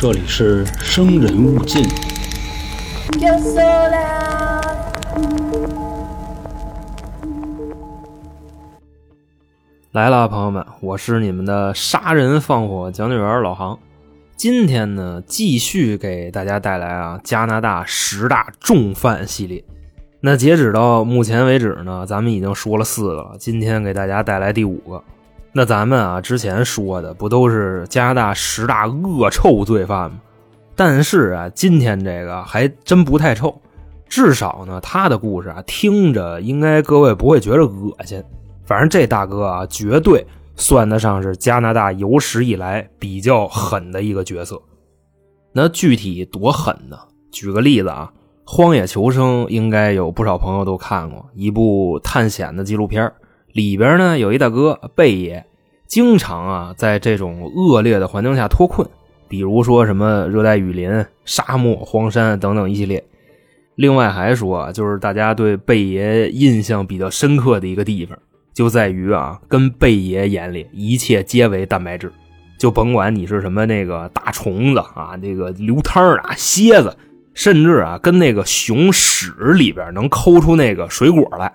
[0.00, 1.82] 这里是生人勿近。
[9.90, 13.76] 来了，朋友们，我是你们的杀人放火讲解员老航。
[14.36, 19.64] 今天呢，继续给大家带来啊加拿大十大重犯系列。
[20.20, 25.02] 那截止到目前为止呢，咱们已经说了四个了，今天给大家带来第五个。
[25.52, 30.20] 那咱们啊之前说的不都是加拿大十大恶臭罪犯吗？
[30.76, 33.60] 但是啊，今天这个还真不太臭，
[34.08, 38.22] 至少呢，他的故事啊听着应该各位不会觉得恶心。
[38.64, 40.24] 反正这大哥啊，绝对
[40.54, 44.60] 算得上是加拿大有史以来比较狠的一个角色。
[45.52, 46.96] 那具体多狠呢？
[47.32, 48.12] 举个例子啊，
[48.44, 53.10] 《荒野求生》应该有不少朋友都看过，一部探险的纪录片
[53.52, 55.44] 里边呢有一大哥贝爷，
[55.88, 58.86] 经常啊在这种恶劣的环境下脱困，
[59.26, 63.02] 比如说什么热带雨林、沙漠、荒山等等一系列。
[63.74, 68.16] 另外还说啊，就是大家对贝爷印象比较深刻的一个地方。
[68.52, 72.12] 就在于啊，跟贝爷眼里一切皆为蛋白质，
[72.58, 76.96] 就甭管你是什么那个大虫子啊，那个流汤啊、蝎子，
[77.34, 81.50] 甚至啊跟那个熊屎里边能抠出那个水果来，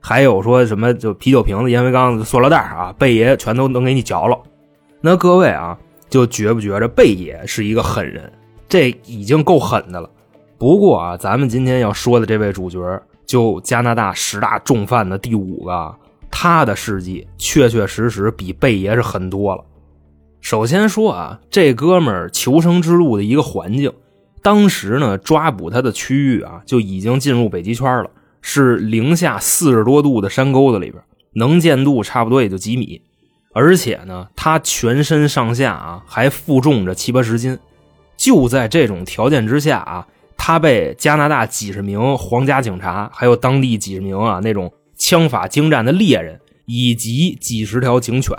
[0.00, 4.38] 还有说什么就啤酒瓶子、烟灰缸子、塑料袋啊，贝爷全都能给你嚼了。
[5.00, 8.32] 那各位啊，就觉不觉着贝爷是一个狠人？
[8.68, 10.10] 这已经够狠的了。
[10.58, 12.78] 不过啊，咱们今天要说的这位主角，
[13.26, 15.94] 就加拿大十大重犯的第五个。
[16.30, 19.64] 他的事迹确确实实比贝爷是狠多了。
[20.40, 23.92] 首先说啊，这哥们儿求生之路的一个环境，
[24.42, 28.10] 当时呢抓捕他的区域啊就已经进入北极圈了，
[28.40, 31.02] 是零下四十多度的山沟子里边，
[31.34, 33.02] 能见度差不多也就几米，
[33.52, 37.58] 而且呢他全身上下啊还负重着七八十斤。
[38.16, 44.72] 就在这种条件之下啊，他被加拿大几十名皇家警察，还有当地几十名啊那种。
[45.00, 48.36] 枪法精湛的猎人以及几十条警犬，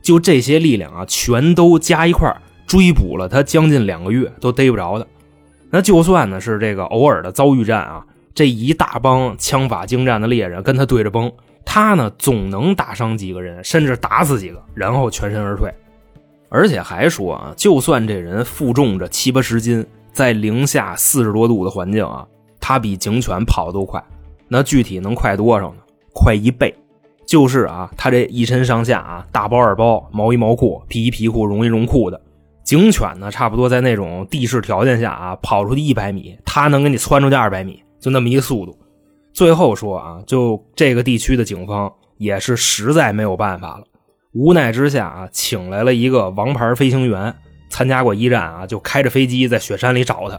[0.00, 2.32] 就这些力量啊，全都加一块
[2.64, 5.08] 追捕了他将近两个月都逮不着的。
[5.70, 11.32] 那就算呢是这个偶尔的遭遇战啊，这一大帮枪法精湛的猎人跟他对着崩，
[11.64, 15.72] 他呢总能打伤几个人，甚至打死几个，然后全身而退。
[16.50, 22.26] 而且还说啊，就算这人负重着七八十斤，在零下四十多度的环境啊，
[22.60, 24.04] 他比警犬跑的都快。
[24.48, 25.80] 那具体能快多少呢？
[26.12, 26.74] 快一倍，
[27.26, 32.20] 就是啊，他这一身上下啊，大包二包，毛衣毛裤，皮衣皮裤，绒衣绒裤的。
[32.62, 38.78] 警犬呢，差不多在那种地势条件下啊，跑出去一百米，他能给你窜出去二百米，就那么一速度。
[39.32, 43.84] 最后说啊，就这个地区的警方也是实在没有办法了，
[44.32, 47.34] 无奈之下啊，请来了一个王牌飞行员，
[47.68, 50.38] 参加过一战啊，就开着飞机在雪山里找他。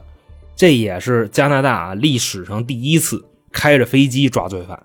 [0.56, 4.82] 这也是加拿大历史上第一次开着飞机抓罪犯。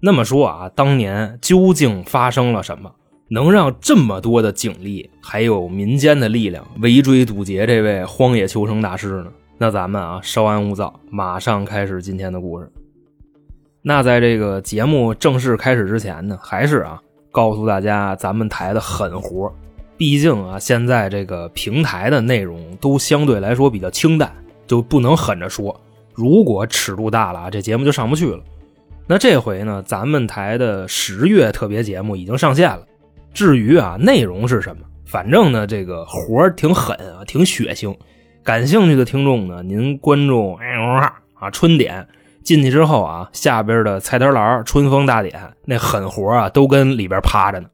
[0.00, 2.90] 那么说啊，当年究竟发生了什么，
[3.28, 9.26] 能让这么多的警力还有民间的力量围追堵截这位荒野求生大师呢？
[9.64, 12.70] 那咱们啊，稍安勿躁，马上开始今天的故事。
[13.80, 17.00] 那在这个节目正式开始之前呢，还是啊，
[17.32, 19.50] 告诉大家咱们台的狠活。
[19.96, 24.30] 毕竟啊，现在这个平台的内容都相对来说比较清淡，
[24.66, 25.74] 就不能狠着说。
[26.12, 28.44] 如果尺度大了啊，这节目就上不去了。
[29.06, 32.84] 那这回呢，咱们台的十月特别节目已经上线了。
[33.32, 37.96] 至于啊内容是什么，反正呢这个活儿挺狠啊，挺血腥。
[38.44, 40.58] 感兴趣的听众呢，您关注
[41.32, 42.06] 啊春点
[42.42, 45.34] 进去之后啊，下边的菜单栏春风大典
[45.64, 47.68] 那狠活啊都跟里边趴着呢。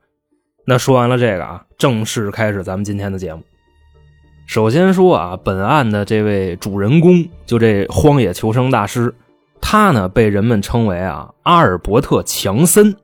[0.64, 3.42] 那说完了这个啊，正式开始咱们今天的节目。
[4.46, 9.12] 首先说啊，本案的这位主人公就这荒野求生大师。
[9.60, 12.94] 他呢被人们称为啊阿尔伯特·强森，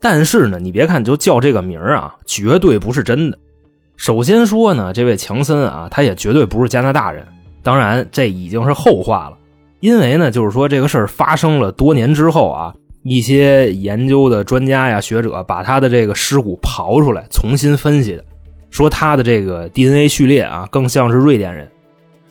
[0.00, 3.38] 但是呢，你别看就叫这个名啊，绝对不是真的。
[4.02, 7.24] 首先说呢，这位强森啊，他也绝对不是加拿大人。
[7.62, 9.38] 当然，这已经是后话了，
[9.78, 18.24] 因为呢，就是说这个事儿发生了多年之后啊，一些研究的专家呀、学者把他的这个尸骨刨出来，重新分析的，
[18.70, 21.70] 说他的这个 DNA 序列啊，更像是瑞典人。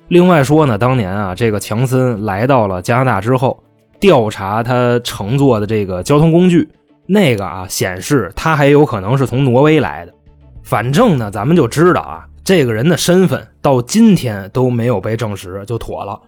[0.09, 3.57] 另外说呢，当年啊，这个强森来到了加拿大之后。
[3.97, 6.67] 调查他乘坐的这个交通工具，
[7.05, 10.13] 那个啊显示他还有可能是从挪威来的。
[10.63, 16.19] 反正呢，咱们就知道啊，这个人的身份到今天都没有被证实，就妥了。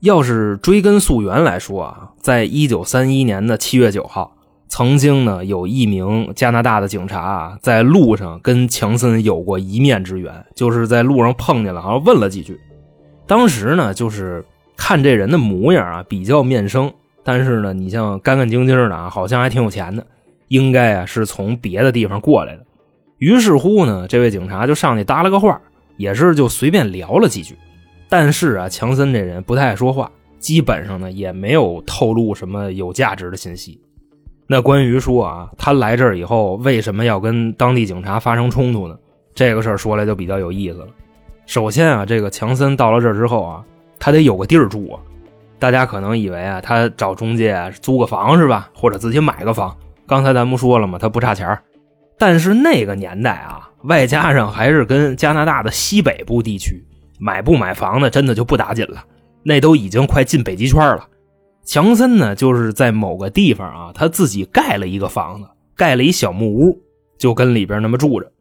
[0.00, 4.34] 要是追根溯源来说啊，在一九三一年的七月九号，
[4.68, 12.58] 曾经呢有一名加拿大的警察啊，在路上跟强森有过一面之缘，就是在路上碰见了，好像问了几句。
[13.26, 14.44] 当时呢，就是
[14.76, 16.90] 看这人的模样啊，比较面生，
[17.22, 20.06] 但是呢，你像干干净净的啊，好像还挺有钱的，
[20.48, 22.64] 应该啊是从别的地方过来的。
[23.20, 25.60] 于是乎呢，这位警察就上去搭了个话，
[25.98, 27.54] 也是就随便聊了几句。
[28.08, 33.78] 但是啊，强森这人不太爱说话，基本上呢也没有透露什么有价值的信息。
[34.46, 38.98] 那关于说啊，他来这儿以后为什么要跟当地警察发生冲突呢？
[39.34, 40.88] 这个事儿说来就比较有意思了。
[41.46, 43.64] 首先啊，这个强森到了这儿之后啊，
[43.98, 44.98] 他得有个地儿住啊。
[45.58, 48.70] 大家可能以为啊，他找中介租个房是吧？
[48.74, 49.76] 或者自己买个房。
[50.06, 50.98] 刚才咱不说了吗？
[50.98, 51.62] 他不差钱儿
[52.20, 56.84] 但是那个年代啊，外加上还是跟加拿大的西北部地区。
[57.18, 59.04] 买不买房子真的就不打紧了，
[59.42, 61.06] 那都已经快进北极圈了。
[61.64, 66.78] 强森呢，就是在某个地方啊，他自己盖了一个房子，盖了一小木屋，
[67.18, 68.32] 就跟里边那么住着。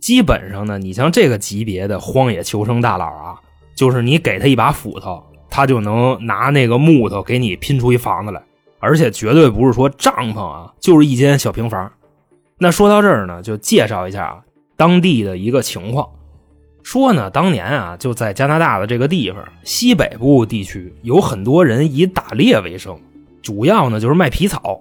[0.00, 3.40] 基本上呢，你像这个级别的荒野求生大佬啊，
[3.74, 8.42] 就是你给他一把斧头，他就能拿那个木头给你拼出一房子来，
[8.78, 11.90] 而且绝对不是说帐篷啊，就是一间小平房。
[12.58, 14.40] 那说到这儿呢，就介绍一下啊，
[14.76, 16.08] 当地的一个情况。
[16.82, 22.98] 说呢，当年啊，就在加拿大的这个地方西北部地区，有很多人以打猎为生，
[23.42, 24.80] 主要呢就是卖皮草，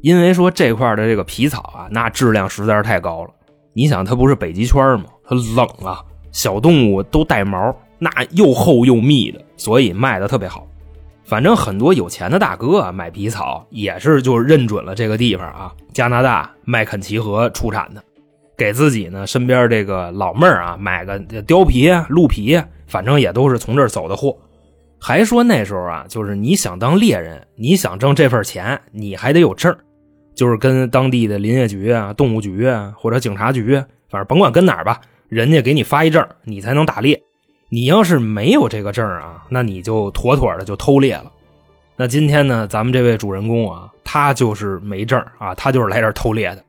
[0.00, 3.30] 因为说这块的这个皮草啊，那质量实在是太高了。
[3.72, 5.06] 你想，它不是北极圈吗？
[5.24, 6.00] 它冷啊，
[6.32, 10.66] 小动物都带毛，那又厚又密的，所以卖的特别好。
[11.30, 18.02] 反正很多有钱的大哥啊，买皮草也是就认准了这个地方啊，加拿大麦肯齐河出产的。
[18.58, 24.36] 给自己呢，身边这个老妹儿啊，买个貂皮、鹿皮，反正也都是从这儿走的货。
[25.00, 29.72] 还说那时候啊，就是你想当猎人，你想挣这份钱，你还得有证
[30.34, 33.76] 就是跟当地的林业局啊、动物局啊或者警察局，
[34.08, 37.22] 反正甭管跟哪儿吧，人家给你发一证，你才能打猎。
[37.72, 41.30] 你要是没有这个证啊，那你就妥妥的就偷猎了。
[41.96, 46.64] 那今天呢，咱们这位主人公啊，他就是没证啊，他就是来这儿偷猎的。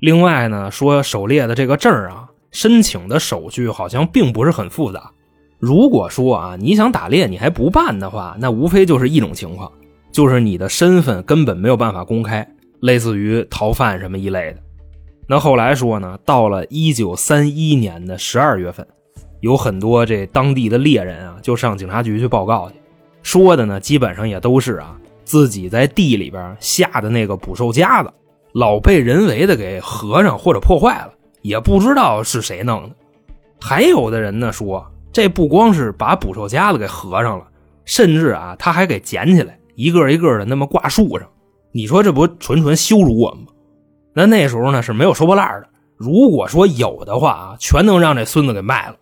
[0.00, 5.10] 另外呢，说狩猎的这个证啊，申请的手续好像并不是很复杂。
[5.58, 9.72] 如果说啊，你想打猎你还不办的话，那无非就是一种情况，
[10.12, 12.46] 就是你的身份根本没有办法公开，
[12.80, 14.58] 类似于逃犯什么一类的。
[15.26, 18.86] 那后来说呢，到了一九三一年的十二月份，
[19.40, 22.76] 有很多这当地的猎人啊，就上警察局去报告去，
[23.22, 28.10] 说的呢，基本上也都是啊，自己在地里边下的那个捕兽夹子。
[28.52, 32.90] 老被人为的给合上或者破坏了，也不知道是谁弄的。
[33.60, 37.46] 还有的人呢说，这不光是把捕兽夹子给合上了，
[37.84, 41.28] 甚至啊，他还给捡起来，一个一个的那么挂树上。
[41.72, 43.48] 你说这不纯纯羞辱我们吗？
[44.12, 48.94] 那那时候呢是没有收破烂的，如果说有的话啊，全能让这孙子给卖了。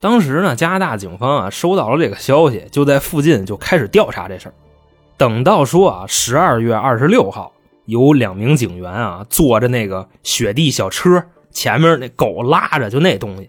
[0.00, 4.54] 当时呢，加拿大警方啊收到了这个消息，就在附近就开始调查这事儿。
[5.16, 7.52] 等到说啊，十二月二十六号。
[7.86, 13.48] 有两名警员啊，坐着那个雪地小车，前面那狗拉着，就那东西，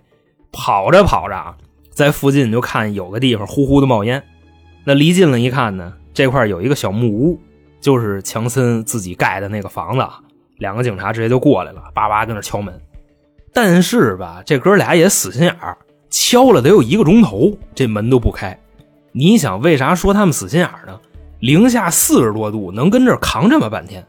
[0.49, 1.57] 跑着跑着啊，
[1.91, 4.23] 在附近就看有个地方呼呼的冒烟。
[4.85, 7.37] 那离近了一看呢，这块有一个小木屋，
[7.81, 10.07] 就是强森自己盖的那个房子。
[10.57, 12.81] 两个警察直接就过来了，叭叭跟那敲门。
[13.51, 15.77] 但是吧，这哥俩也死心眼儿，
[16.09, 18.59] 敲了得有一个钟头，这门都不开。
[19.11, 20.99] 你想为啥说他们死心眼呢？
[21.39, 24.05] 零下四十多度，能跟这扛这么半天？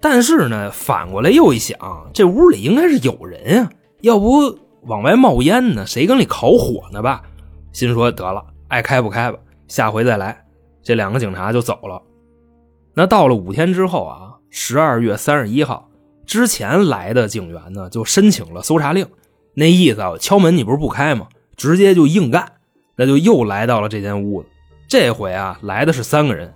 [0.00, 1.78] 但是呢，反过来又一想，
[2.12, 5.86] 这屋里应该是有人呀，要不往外冒烟呢？
[5.86, 7.22] 谁跟里烤火呢吧？
[7.72, 10.44] 心说得了，爱开不开吧，下回再来。
[10.82, 12.00] 这两个警察就走了。
[12.94, 15.88] 那到了五天之后啊，十二月三十一号
[16.26, 19.06] 之前来的警员呢，就申请了搜查令，
[19.58, 21.26] 那意思啊，敲门你不是不开吗？
[21.56, 22.52] 直接就硬干，
[22.94, 24.48] 那就又来到了这间屋子。
[24.86, 26.54] 这回啊，来的是三个人。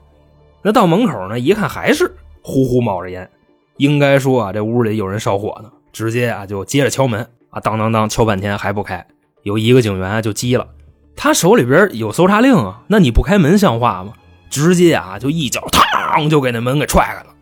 [0.63, 2.15] 那到门口呢，一看还是。
[2.43, 3.29] 呼呼冒着烟，
[3.77, 5.71] 应该说啊，这屋里有人烧火呢。
[5.93, 9.05] 直接啊，就接着敲门啊，当当当，敲半天还不开。
[9.43, 10.69] 有一个警员就急了，
[11.17, 14.13] 他手里边有搜查令啊，那你不开门像话吗？
[14.49, 17.35] 直接啊，就一脚嘡就给那门给踹开了。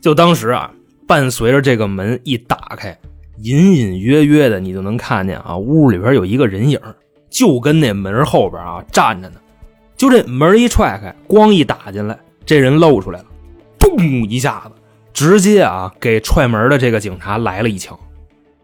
[0.00, 0.72] 就当时啊，
[1.06, 2.98] 伴随着这个门一打开，
[3.38, 6.78] 隐隐约约的你就能看见啊，屋里边有一个人影，
[7.30, 9.36] 就跟那门后边啊站着呢。
[9.96, 13.26] 就这门一踹开，光一打进来，这人露出来了。
[13.78, 14.72] 嘣一下子，
[15.12, 17.98] 直接啊给踹门的这个警察来了一枪，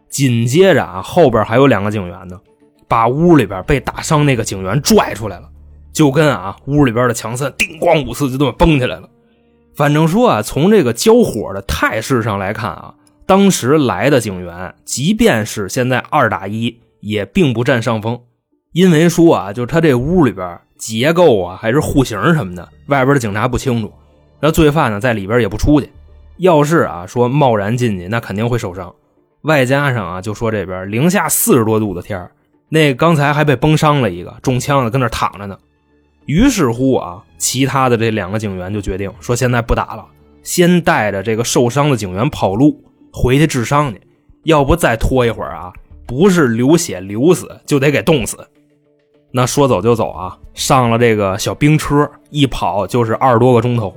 [0.09, 2.41] 紧接着啊后边还有两个警员呢，
[2.89, 5.49] 把屋里边被打伤那个警员拽出来了，
[5.93, 9.09] 就跟啊屋里边的强森叮咣五次就这么崩起来了。
[9.75, 12.95] 反正说啊，从这个交火的态势上来看啊，
[13.31, 18.21] 当时来的警员，即便是现在二打一，也并不占上风，
[18.73, 23.93] 因为说啊，就是他这屋里边结构啊，还是户型什么的，外边的警察不清楚，
[24.41, 25.89] 那罪犯呢在里边也不出去，
[26.39, 28.93] 要是啊说贸然进去，那肯定会受伤。
[29.43, 32.29] 外加上啊，就说这边零下四十多度的天
[32.69, 35.57] 那刚才还被崩伤了一个，中枪的跟那躺着呢。
[36.27, 40.05] 于是乎啊，其他的这两个警员就决定说：“现在不打了，
[40.43, 42.83] 先带着这个受伤的警员跑路，
[43.13, 44.01] 回去治伤去。
[44.45, 45.73] 要不再拖一会儿啊，
[46.07, 48.39] 不是流血流死，就得给冻死。”
[49.33, 53.95] 那说走就走啊，上了这个小冰车，一跑就是二十多个钟头。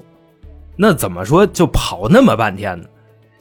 [0.75, 2.85] 那怎么说就跑那么半天呢？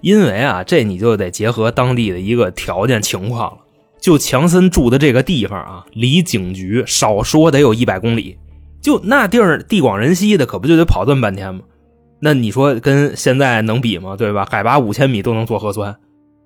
[0.00, 3.58] 因为啊，这你就得结合当地的一个条件情况了。
[4.00, 8.36] 就强森住的这个地方啊，离警局少说得有一百公里。
[8.80, 11.60] 就那地儿地广人稀的，可不就得跑这么半天吗？
[12.24, 14.14] 那你说跟现在能比吗？
[14.16, 14.46] 对吧？
[14.48, 15.96] 海拔五千米都能做核酸。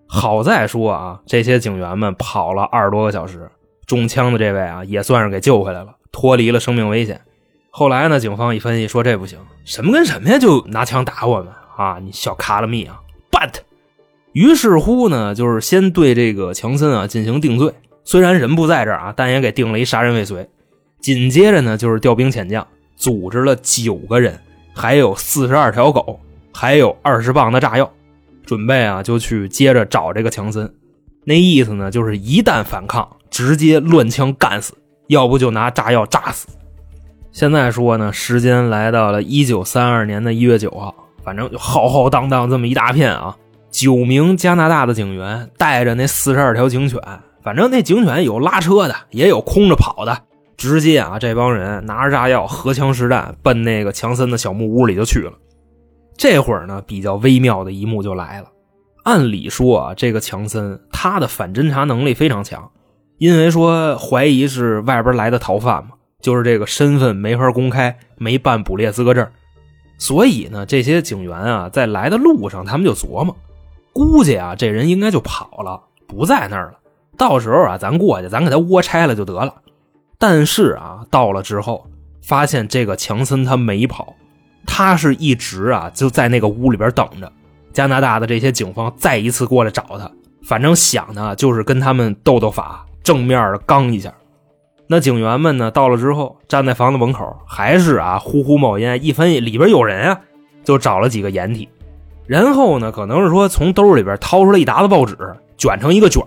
[0.09, 3.51] 好在说啊，这些警员们跑了二十多个小时，
[3.87, 7.21] 中枪的这位啊也算是给救回来了，脱离了生命危险。
[7.69, 11.99] 后来呢，警方一分析说这不行，什么跟什么呀，就拿枪打我们啊！
[12.03, 12.99] 你小卡拉米啊
[13.31, 13.53] ，but，
[14.33, 17.71] 于是乎呢，就是先对这个强森啊进行定罪，
[18.03, 20.49] 虽然人不在这儿啊，但也给定了一杀人未遂。
[21.01, 22.67] 紧接着呢，就是调兵遣将，
[22.97, 24.41] 组织了九个人，
[24.79, 26.21] 还有四十二条狗，
[26.53, 27.91] 还有二十磅的炸药，
[28.45, 30.71] 准备啊就去接着找这个强森。
[31.25, 34.75] 那意思呢，就是一旦反抗，直接乱枪干死，
[35.07, 36.47] 要不就拿炸药炸死。
[37.33, 43.35] 现在说呢，时间来到了一九三二年的一月九号，反正就浩浩荡荡这么一大片啊，
[43.71, 47.01] 九名加拿大的警员带着那四十二条警犬，
[47.43, 50.23] 反正那警犬有拉车的，也有空着跑的。
[50.57, 55.33] 直接啊，这帮人拿着炸药、荷枪实弹，奔那个强森的小木屋里就去了。
[56.17, 58.49] 这会儿呢，比较微妙的一幕就来了。
[59.05, 62.71] 按理说啊，这个强森他的反侦查能力非常强，
[63.19, 69.29] 因为说怀疑是外边来的逃犯嘛，就是这个身份没法公开，没办捕猎资格证，
[69.99, 73.37] 所以呢，这些警员啊，在来的路上，他们就琢磨，
[73.93, 76.79] 估计啊，这人应该就跑了，不在那儿了。
[77.19, 79.55] 到时候啊，咱过去，咱给他窝拆了就得了。
[80.19, 81.87] 但是啊，到了之后，
[82.23, 84.15] 发现这个强森他没跑，
[84.67, 87.31] 他是一直啊就在那个屋里边等着。
[87.73, 90.11] 加拿大的这些警方再一次过来找他，
[90.43, 94.13] 反正想呢就是跟他们斗斗法，正面的刚一下。
[94.87, 99.05] 那警员们呢，到了之后，站在房子门口，还是啊呼呼冒烟。
[99.05, 100.21] 一分析里边有人啊，
[100.65, 101.69] 就找了几个掩体，
[102.25, 105.15] 然后呢，可能是说从兜里边掏出来一沓子报纸，
[105.59, 106.23] 卷成一个卷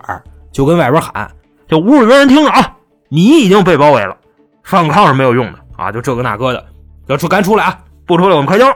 [0.52, 1.28] 就跟外边喊
[1.66, 2.76] ：“这屋里边人听着啊！”
[3.12, 4.16] 你已经被包围了，
[4.62, 5.90] 反抗是没有用的啊！
[5.90, 6.64] 就这个那个的，
[7.08, 7.84] 要出赶出来啊！
[8.06, 8.72] 不出来我们开枪。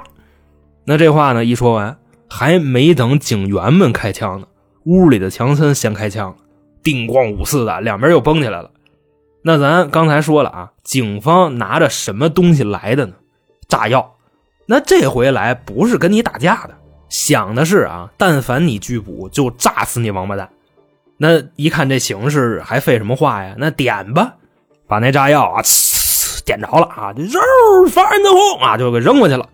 [0.85, 1.97] 那这话呢一说完，
[2.29, 4.47] 还没等警员们开枪呢，
[4.87, 6.35] 屋里的强森先开枪，
[6.83, 8.73] 叮咣五四的，两边又崩起来了。
[9.43, 13.13] 那咱刚才说了啊，警方拿着什么东西来的呢？
[13.69, 14.17] 炸药。
[14.67, 16.75] 那这回来不是跟你打架的，
[17.09, 20.51] 想的是啊，但凡你拒捕，就炸死你王八蛋。
[21.17, 23.55] 那一看这形势，还废什么话呀？
[23.57, 24.35] 那点吧，
[24.87, 25.63] 把那炸药啊，
[26.45, 29.49] 点着了啊，就肉发人的轰啊，就给扔过去了。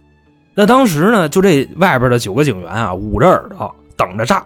[0.55, 4.45] 那当时呢，就这外边的九个警员啊，捂着耳朵等着炸。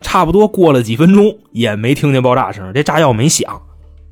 [0.00, 3.60] 差不多过了几分钟，也没听见爆炸声，这炸药没响。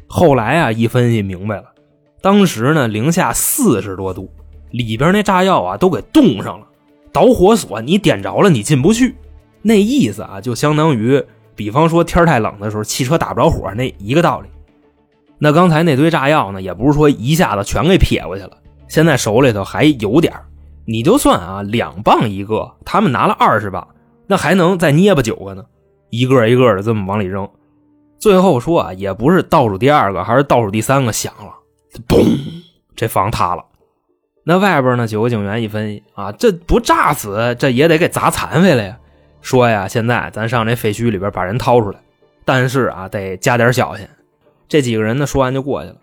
[0.06, 1.64] 后来啊，一分析明白了，
[2.23, 4.30] 当时呢零下四十多度，
[4.71, 6.66] 里边那炸药啊都给冻上了。
[7.12, 9.14] 导火索你点着了，你进不去。
[9.61, 11.23] 那意思啊，就相当于。
[11.54, 14.49] 比方说天太冷的时候，汽车打不着火，那一个道理。
[15.38, 18.52] 那刚才那堆炸药呢，也不是说一下子全给撇过去了，
[18.88, 20.32] 现在手里头还有点
[20.85, 23.87] 你就算啊，两磅一个，他们拿了二十磅，
[24.26, 25.64] 那还能再捏吧九个呢？
[26.11, 27.49] 一个一个的这么往里扔，
[28.18, 31.52] 最后说啊，也不是倒数第二个，还是倒数第三个响了，
[32.09, 32.25] 嘣，
[32.94, 33.64] 这房塌了。
[34.44, 38.99] 那外边呢，九个警员一分析啊，这不炸死，这也得给砸残废了呀。
[39.42, 41.99] 说呀，现在咱上这废墟里边把人掏出来，
[42.44, 44.08] 但是啊，得加点小心。
[44.68, 45.96] 这几个人呢，说完就过去了。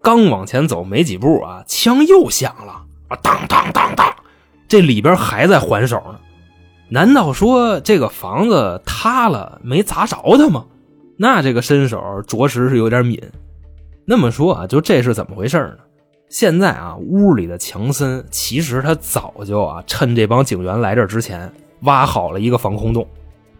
[0.00, 2.72] 刚往前走没几步啊，枪又响了
[3.08, 4.12] 啊，当当当当，
[4.66, 6.18] 这里边还在还手呢。
[6.88, 10.64] 难道说这个房子塌了没砸着他吗？
[11.16, 13.22] 那这个身手着实是有点敏。
[14.04, 15.76] 那么说啊，就这是怎么回事呢？
[16.28, 21.52] 现在啊，屋里的强森其实他早就啊，趁这帮警员来这之前。
[21.82, 23.06] 挖好了一个防空洞，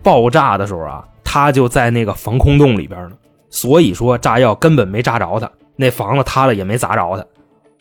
[0.03, 3.17] 爆炸的时候啊，他就在那个防空洞里边呢。
[3.51, 7.27] 所以说炸药根本没炸着他，那房子塌了也没砸着他。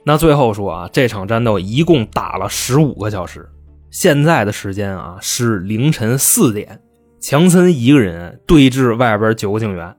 [0.04, 3.48] 那最后说啊，这场战斗一共打了十五个小时，
[3.90, 6.82] 现在的时间啊是凌晨四点，
[7.20, 9.96] 强森一个人对峙外边九个警员。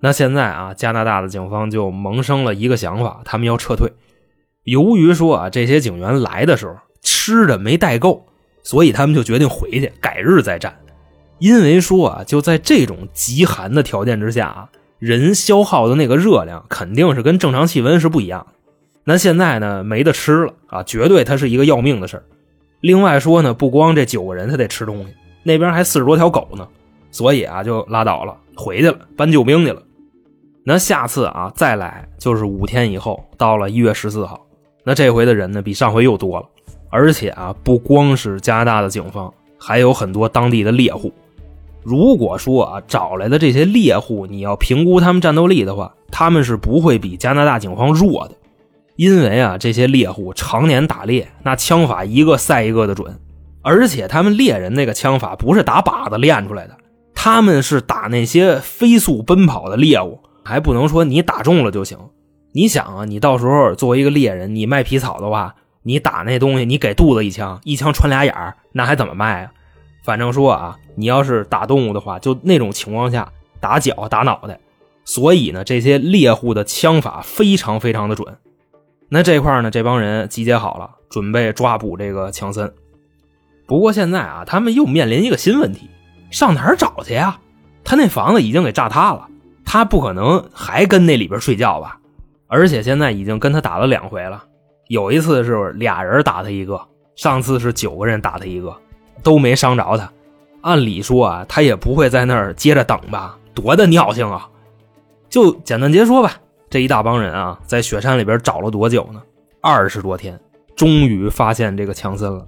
[0.00, 3.90] 那现在啊，加拿大的警方就萌生了一个想法，他们要撤退。
[4.64, 8.26] 由于说啊，这些警员来的时候吃的没带够，
[8.66, 10.76] 所以他们就决定回去，改日再战。
[11.38, 14.68] 因为说啊，就在这种极寒的条件之下啊，
[14.98, 18.44] 人消耗的那个热量肯定是跟正常气温是不一样。
[19.04, 22.24] 那现在呢，没得吃了啊，绝对它是一个要命的事儿。
[22.80, 26.66] 另外说呢，不光这九个人他得吃东西，那边还四十多条狗呢，
[27.12, 29.80] 所以啊就拉倒了，回去了，搬救兵去了。
[30.64, 34.44] 那下次啊再来就是五天以后，到了一月十四号，
[34.82, 36.46] 那这回的人呢比上回又多了，
[36.90, 41.12] 而且啊不光是加拿大的警方，还有很多当地的猎户。
[41.82, 48.34] 如果说啊找来的这些猎户，你要评估他们战斗力的话，他们是不会比加拿大警方弱的。
[48.96, 53.14] 因为啊，这些猎户常年打猎，那枪法一个赛一个的准，
[53.60, 56.76] 而且他们猎人那个枪法不是打靶子练出来的，
[57.14, 61.98] 他们是打那些飞速奔跑的猎物，还不能说你打中了就行。
[62.52, 65.54] 你想啊，你到时候作为一个猎人，你卖皮草的话，
[65.86, 69.52] 你打那东西，你给肚子一枪，一枪穿俩眼儿，那还怎么卖啊？
[70.02, 74.58] 反正说啊，你要是打动物的话，就那种情况下打脚打脑袋。
[75.04, 78.36] 所以呢，这些猎户的枪法非常非常的准。
[79.08, 82.74] 那这块呢，这帮人集结好了，准备抓捕这个强森。
[83.68, 85.88] 不过现在啊，他们又面临一个新问题：
[86.32, 87.38] 上哪儿找去呀？
[87.84, 89.28] 他那房子已经给炸塌了，
[89.64, 92.00] 他不可能还跟那里边睡觉吧？
[92.48, 94.42] 而且现在已经跟他打了两回了，
[94.88, 96.80] 有一次是俩人打他一个，
[97.16, 98.74] 上次是九个人打他一个，
[99.22, 100.10] 都没伤着他。
[100.62, 103.36] 按理说啊，他也不会在那儿接着等吧？
[103.54, 104.48] 多的尿性啊！
[105.28, 106.34] 就简单结说吧。
[106.68, 109.22] 这一大帮人啊，在雪山里边找了多久呢？
[109.60, 110.38] 二十多天，
[110.74, 112.46] 终于发现这个强森了。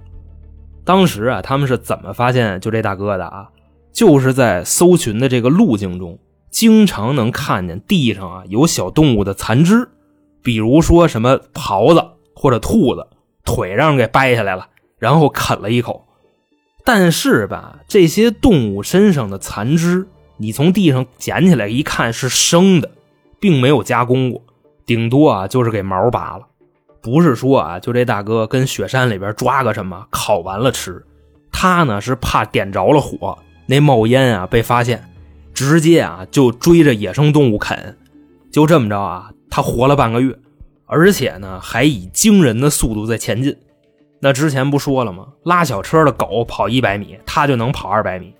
[0.85, 3.49] 当时啊，他们是怎么发现就这大哥的啊？
[3.91, 6.19] 就是在搜寻的这个路径中，
[6.51, 9.89] 经常能看见地上啊有小动物的残肢，
[10.43, 12.05] 比如说什么狍子
[12.39, 13.05] 或者兔子，
[13.43, 16.07] 腿让人给掰下来了，然后啃了一口。
[16.85, 22.89] 但是吧，这些动物身上的残肢，你从地上捡起来一看是生的。
[23.41, 24.41] 并没有加工过，
[24.85, 26.45] 顶多啊就是给毛拔了，
[27.01, 31.05] 不是说啊就这大哥跟雪山里边抓个什么烤完了吃，
[31.49, 35.09] 他呢是怕点着了火，那冒烟啊被发现，
[35.53, 37.97] 直接啊就追着野生动物啃，
[38.51, 40.37] 就这么着啊他活了半个月，
[40.89, 43.55] 而且呢还以惊人的速度在前进。
[44.19, 45.27] 那之前不说了吗？
[45.43, 48.33] 拉小车的狗跑一百米，它就能跑二百米。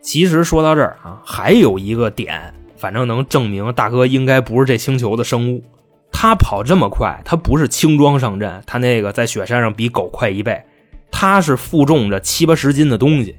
[0.00, 2.54] 其实说到这儿啊，还有一个点。
[2.76, 5.64] 反正能证明大哥应该不是这星球的生物。
[6.12, 10.62] 他跑这么快，他不是轻装上阵，他那个在雪山上比狗快一倍。
[11.10, 13.36] 他是负重着七八十斤的东西，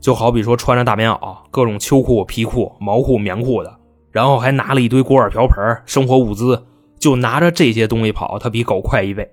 [0.00, 3.76] 就好比说穿着大棉袄、各种秋裤、皮裤、毛裤、棉裤的，
[4.10, 6.64] 然后还拿了一堆锅碗瓢盆、生活物资，
[6.98, 9.30] 就拿着这些东西跑，它比狗快一倍。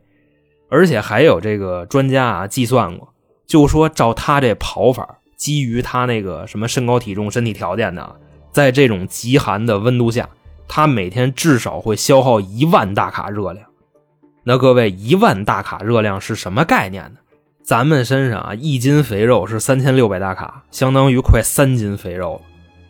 [0.69, 3.09] 而且还有这个专家啊计算过，
[3.45, 8.15] 就说照他这跑法，基于他那个什么身高体重、身体条件的。
[8.51, 10.29] 在这种极寒的温度下，
[10.67, 13.67] 他每天至少会消耗一万大卡热量。
[14.43, 17.19] 那各位，一万大卡热量是什么概念呢？
[17.63, 22.41] 咱们身上啊，一斤肥肉是三千六百大卡，相当于快三斤肥肉了。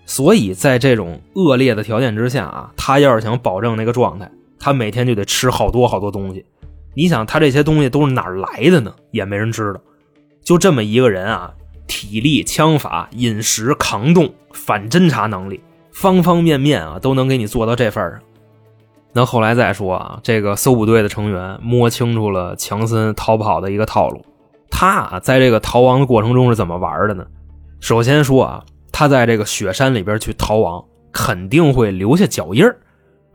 [0.05, 4.29] 所以在这种恶劣的条件之下啊，他要是想保证那个状态，
[4.65, 6.43] 他每天就得吃好多好多东西。
[6.95, 8.91] 你想，他这些东西都是哪来的呢？
[9.12, 9.80] 也没人知道。
[10.41, 11.54] 就这么一个人啊。
[11.86, 18.19] 体力、枪法、饮食、抗冻、反侦察能力，方方面面啊，都能给你做到这份上。
[19.13, 24.25] 那后来再说啊，这个搜捕队的成员摸清楚了强森逃跑的一个套路。
[24.71, 27.23] 他啊，在这个逃亡的过程中是怎么玩的呢？
[27.80, 32.65] 首先说啊，他在这个雪山里边去逃亡，肯定会留下脚印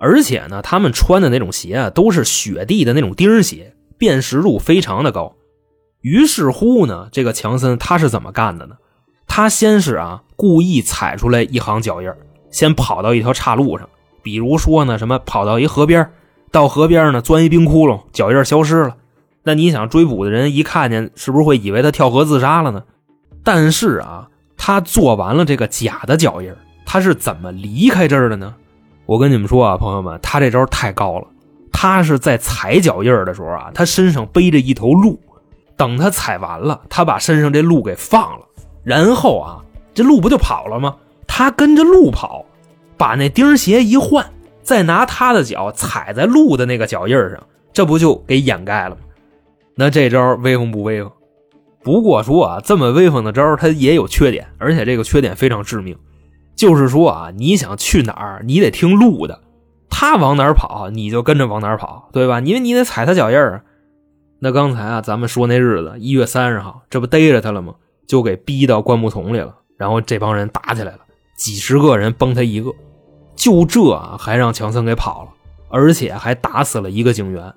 [0.00, 5.36] 而且呢，他们穿的那种鞋啊，都是雪地的那种钉鞋，辨识度非常的高。
[6.00, 8.76] 于是乎呢，这个强森他是怎么干的呢？
[9.26, 12.10] 他先是啊故意踩出来一行脚印
[12.50, 13.86] 先跑到一条岔路上，
[14.22, 16.10] 比如说呢什么跑到一河边，
[16.50, 18.96] 到河边呢钻一冰窟窿，脚印消失了。
[19.42, 22.82] 那你想追捕的人一看见，是不是会以为他跳河自杀了呢？
[23.44, 26.52] 但是啊，他做完了这个假的脚印
[26.86, 28.54] 他是怎么离开这儿的呢？
[29.10, 31.26] 我跟你们说啊，朋友们，他这招太高了。
[31.72, 35.18] 他是在踩脚印儿的时候啊，他身上背着一头鹿。
[35.76, 38.46] 等他踩完了，他把身上这鹿给放了，
[38.84, 39.58] 然后啊，
[39.92, 40.94] 这鹿不就跑了吗？
[41.26, 42.44] 他跟着鹿跑，
[42.96, 44.24] 把那钉鞋一换，
[44.62, 49.00] 再拿他的脚踩在鹿的那个脚印上，这不就给掩盖了吗？
[49.74, 51.10] 那这招威风不威风？
[51.82, 55.98] 不过说啊，这么威风的招儿，它也有缺点，而且这个缺点非常致命，
[56.60, 59.40] 就是说啊，你想去哪儿，你得听路的，
[59.88, 62.40] 他往哪儿跑，你就跟着往哪儿跑，对吧？
[62.40, 63.64] 因为你得踩他脚印儿。
[64.40, 67.76] 那刚才啊，咱们说那日子，一月三十号，这不逮着他了吗？
[68.06, 70.98] 就给逼到灌木丛里了，然后这帮人打起来了，
[71.34, 72.70] 几十个人崩他一个，
[73.34, 75.30] 就这啊，还让强森给跑了，
[75.70, 77.54] 而且还打死了一个警员。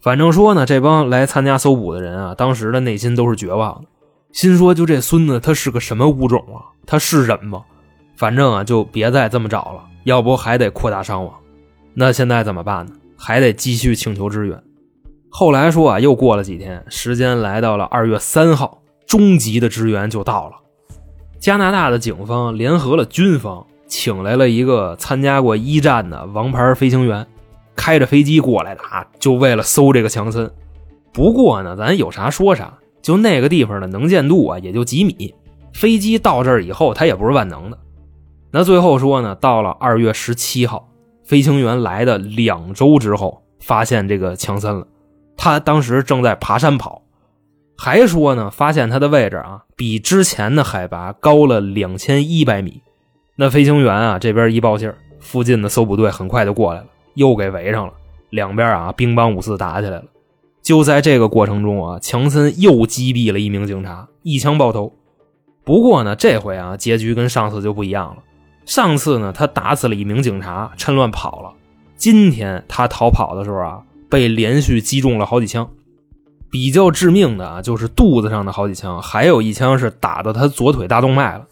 [0.00, 3.88] 反正说呢，这帮来参加搜捕的人啊，当时的内心都是绝望的，
[4.30, 6.70] 心说就这孙子他是个什么物种啊？
[6.86, 7.64] 他是人吗？
[8.20, 11.34] 反正啊，就别再这么找了，要不还得扩大伤亡。
[11.94, 12.92] 那现在怎么办呢？
[13.16, 14.62] 还得继续请求支援。
[15.30, 20.56] 后来说啊，又过了几天，时间来到了二月三号，终极的支援就到了。
[21.38, 27.26] 加拿大的警方联合了军方，请来了一个参加过一战的王牌飞行员，
[27.74, 30.50] 开着飞机过来的啊，就为了搜这个强森。
[31.10, 35.34] 不过呢，咱有啥说啥，就那个地方的能见度啊，也就几米。
[35.72, 37.78] 飞机到这儿以后，它也不是万能的。
[38.52, 40.88] 那最后说呢，到了二月十七号，
[41.24, 44.86] 飞行员来的两周之后，发现这个强森了。
[45.36, 47.02] 他当时正在爬山跑，
[47.78, 52.82] 还说呢，发现他的位置啊，比之前的海拔高了两千一百米。
[53.36, 57.92] 那飞行员啊，这边一报信，附近的搜捕队很快就过来了，又给围上了。
[58.30, 60.04] 两边啊，兵帮五四打起来了。
[60.60, 64.92] 就在这个过程中啊，强森又击毙了一名警察，一枪爆头。
[65.64, 68.22] 不过呢，这回啊，结局跟上次就不一样了。
[68.70, 71.52] 上次呢，他打死了一名警察，趁乱跑了。
[71.96, 73.82] 今天他逃跑的时候啊。
[74.08, 75.70] 被连续击中了好几枪，
[76.50, 81.46] 比较致命的啊，就是肚子上的好几枪，还有一枪是打到他左腿大动脉了。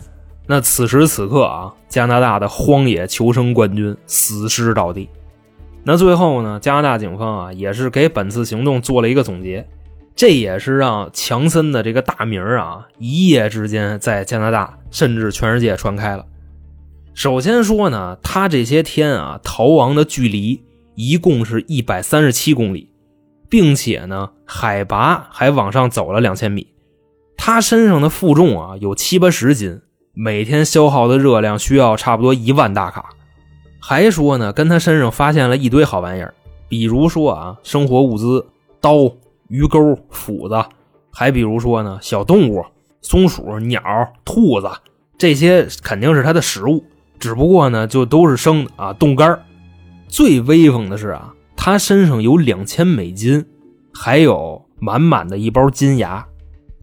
[0.47, 5.09] 那此时此刻啊，加拿大的荒野求生冠军死尸倒地。
[5.85, 9.69] 那最后呢，加拿大警方啊，也是给本次行动做了一个总结，
[10.17, 16.25] 这也是让强森的这个大名啊，一夜之间在加拿大甚至全世界传开了。
[17.19, 20.63] 首先说呢，他这些天啊，逃亡的距离。
[20.95, 22.93] 一共是一百三十七公里，
[23.49, 26.69] 并且呢，海拔还往上走了两千米。
[27.37, 29.81] 他身上的负重啊有七八十斤，
[30.15, 33.11] 每天消耗的热量需要差不多一万大卡。
[33.81, 36.33] 还说呢，跟他身上发现了一堆好玩意儿，
[36.69, 38.47] 比如说啊，生活物资、
[38.81, 39.11] 刀、
[39.49, 40.65] 鱼钩、斧子，
[41.11, 42.65] 还比如说呢，小动物、
[43.03, 43.83] 松鼠、鸟、
[44.25, 44.71] 兔子，
[45.19, 46.85] 这些肯定是他的食物，
[47.19, 49.41] 只不过呢，就都是生的啊，冻干
[50.07, 53.45] 最威风的是啊，他身上有两千美金，
[53.93, 56.27] 还有满满的一包金牙，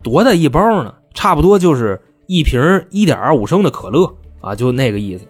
[0.03, 0.93] 多大一包呢？
[1.13, 5.25] 差不多就是一瓶一点二五升的可乐啊，就那个意思。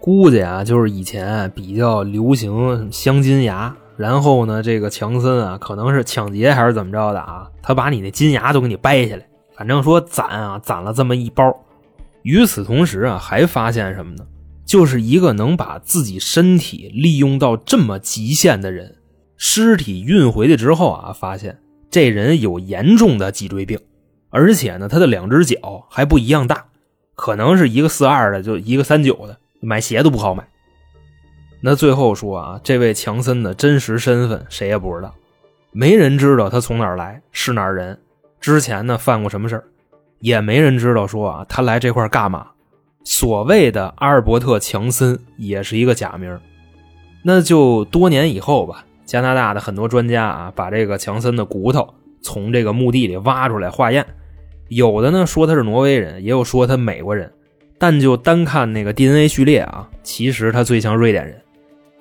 [0.00, 9.24] 估计啊，就是以前比较流行镶金牙，然后呢，这个强森啊，可能是抢劫还是怎么着的啊，他把你那金牙都给你掰下来，
[9.56, 11.56] 反正说攒啊攒了这么一包。
[12.24, 14.24] 与此同时啊，还发现什么呢？
[14.72, 18.96] 就是一个能把自己身体利用到这么极限的人，
[19.36, 21.58] 尸体运回去之后啊，发现
[21.90, 23.78] 这人有严重的脊椎病，
[24.30, 26.64] 而且呢，他的两只脚还不一样大，
[27.14, 30.48] 可能是一个四二的，就一个三九的，买鞋都不好买。
[31.60, 35.14] 那最后说啊，这位强森的真实身份谁也不知道，
[35.70, 38.00] 没人知道他从哪儿来，是哪儿人，
[38.40, 39.64] 之前呢犯过什么事儿，
[40.20, 42.46] 也没人知道说啊，他来这块干嘛。
[43.04, 46.38] 所谓的阿尔伯特·强森也是一个假名，
[47.22, 48.84] 那就多年以后吧。
[49.04, 54.06] 加拿大的很多专家啊，把这个强森的骨头从这个墓地里挖出来化验，
[54.68, 57.30] 有的呢说他是挪威人，也有说他美国人，
[57.78, 61.38] 但就单看那个 DNA 序列啊，其实他最像瑞典人。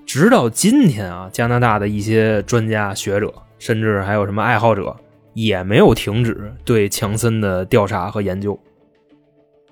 [0.06, 4.96] 直到今天啊，加拿大的一些专家学者，甚至还有什么爱好者，
[5.34, 8.58] 也没有停止对强森的调查和研究。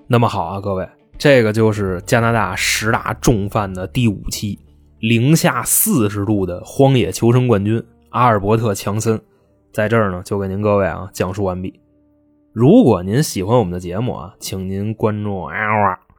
[0.07, 0.85] 那么好啊，各位。
[1.19, 4.57] 这个就是加拿大十大重犯的第五期，
[4.99, 9.19] 零下四十度的荒野求生冠军阿尔伯特·强森，
[9.73, 11.77] 在这儿呢就给您各位啊讲述完毕。
[12.53, 15.53] 如果您喜欢我们的节目啊，请您关注啊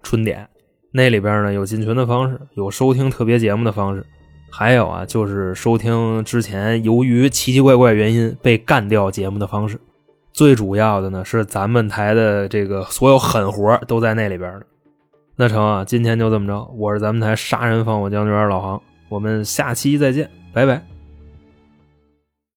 [0.02, 0.46] 春点，
[0.92, 4.04] 那里边呢有进群的方式，有收听特别节目的方式，
[4.50, 9.80] 还有啊就是收听之前由于奇奇怪怪原因被干掉节目的方式。
[10.30, 14.66] 最主要的呢是咱们台的这个所有狠活都在那里边呢。
[15.40, 16.62] 那成啊，今天就这么着。
[16.76, 20.83] 我是咱们台杀人放火将军老航，我们下期再见，拜拜。